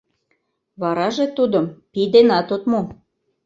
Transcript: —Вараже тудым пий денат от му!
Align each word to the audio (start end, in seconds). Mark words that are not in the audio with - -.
—Вараже 0.81 1.25
тудым 1.37 1.65
пий 1.91 2.07
денат 2.13 2.47
от 2.55 2.63
му! 2.71 2.81